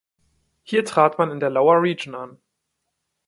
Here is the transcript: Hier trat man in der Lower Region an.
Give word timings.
Hier 0.63 0.83
trat 0.83 1.19
man 1.19 1.29
in 1.29 1.39
der 1.39 1.51
Lower 1.51 1.79
Region 1.79 2.15
an. 2.15 2.39